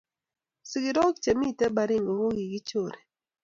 Sikirok 0.69 1.15
che 1.23 1.31
miten 1.39 1.73
baringo 1.77 2.11
kokikichore 2.19 2.99